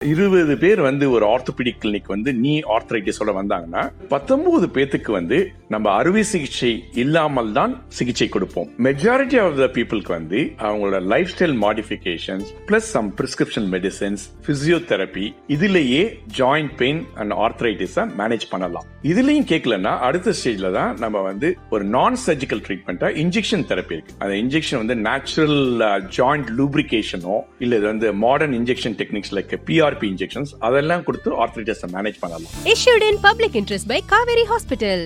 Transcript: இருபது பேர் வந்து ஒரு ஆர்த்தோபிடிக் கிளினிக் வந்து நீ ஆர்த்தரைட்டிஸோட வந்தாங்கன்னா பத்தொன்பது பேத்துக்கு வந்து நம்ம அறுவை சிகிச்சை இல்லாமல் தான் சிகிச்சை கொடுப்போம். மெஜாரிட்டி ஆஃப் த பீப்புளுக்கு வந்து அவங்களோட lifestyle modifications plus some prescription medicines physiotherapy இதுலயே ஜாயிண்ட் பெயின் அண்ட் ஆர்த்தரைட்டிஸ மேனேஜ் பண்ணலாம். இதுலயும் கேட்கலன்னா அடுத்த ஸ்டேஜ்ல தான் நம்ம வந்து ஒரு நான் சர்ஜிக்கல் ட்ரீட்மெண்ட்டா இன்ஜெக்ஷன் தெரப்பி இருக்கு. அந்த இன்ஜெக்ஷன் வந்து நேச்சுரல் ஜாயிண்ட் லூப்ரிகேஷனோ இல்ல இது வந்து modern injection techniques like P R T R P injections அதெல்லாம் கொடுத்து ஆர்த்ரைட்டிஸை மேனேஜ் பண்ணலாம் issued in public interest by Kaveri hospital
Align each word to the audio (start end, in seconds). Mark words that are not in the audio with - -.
இருபது 0.00 0.54
பேர் 0.62 0.80
வந்து 0.80 1.04
ஒரு 1.10 1.24
ஆர்த்தோபிடிக் 1.26 1.78
கிளினிக் 1.82 2.10
வந்து 2.12 2.30
நீ 2.42 2.52
ஆர்த்தரைட்டிஸோட 2.74 3.30
வந்தாங்கன்னா 3.38 3.82
பத்தொன்பது 4.12 4.66
பேத்துக்கு 4.74 5.10
வந்து 5.10 5.38
நம்ம 5.72 5.86
அறுவை 5.90 6.22
சிகிச்சை 6.22 6.70
இல்லாமல் 7.02 7.50
தான் 7.56 7.72
சிகிச்சை 7.96 8.28
கொடுப்போம். 8.28 8.68
மெஜாரிட்டி 8.86 9.38
ஆஃப் 9.44 9.56
த 9.60 9.66
பீப்புளுக்கு 9.76 10.12
வந்து 10.16 10.38
அவங்களோட 10.66 10.98
lifestyle 11.32 11.56
modifications 11.64 12.46
plus 12.68 12.88
some 12.94 13.08
prescription 13.18 13.66
medicines 13.74 14.22
physiotherapy 14.46 15.26
இதுலயே 15.56 16.04
ஜாயிண்ட் 16.38 16.72
பெயின் 16.82 17.00
அண்ட் 17.14 17.36
ஆர்த்தரைட்டிஸ 17.46 18.06
மேனேஜ் 18.20 18.46
பண்ணலாம். 18.52 18.86
இதுலயும் 19.12 19.48
கேட்கலன்னா 19.52 19.94
அடுத்த 20.10 20.34
ஸ்டேஜ்ல 20.38 20.70
தான் 20.78 20.94
நம்ம 21.04 21.24
வந்து 21.30 21.50
ஒரு 21.74 21.84
நான் 21.96 22.20
சர்ஜிக்கல் 22.26 22.64
ட்ரீட்மெண்ட்டா 22.68 23.10
இன்ஜெக்ஷன் 23.24 23.66
தெரப்பி 23.72 23.96
இருக்கு. 23.98 24.16
அந்த 24.22 24.32
இன்ஜெக்ஷன் 24.44 24.80
வந்து 24.84 24.98
நேச்சுரல் 25.08 25.60
ஜாயிண்ட் 26.20 26.54
லூப்ரிகேஷனோ 26.60 27.36
இல்ல 27.66 27.72
இது 27.82 27.86
வந்து 27.92 28.08
modern 28.24 28.56
injection 28.62 28.98
techniques 29.02 29.34
like 29.38 29.54
P R 29.68 29.87
T R P 29.88 30.08
injections 30.12 30.52
அதெல்லாம் 30.60 31.04
கொடுத்து 31.04 31.30
ஆர்த்ரைட்டிஸை 31.44 31.88
மேனேஜ் 31.92 32.18
பண்ணலாம் 32.20 32.54
issued 32.72 33.06
in 33.10 33.20
public 33.22 33.56
interest 33.56 33.88
by 33.88 33.98
Kaveri 34.06 34.46
hospital 34.52 35.04